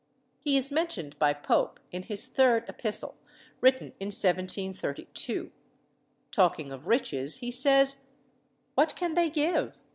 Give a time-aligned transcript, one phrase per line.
[0.39, 3.19] He is mentioned by Pope in his 3d epistle,
[3.59, 5.51] written in 1732.
[6.31, 7.97] Talking of riches, he says
[8.73, 9.79] "What can they give?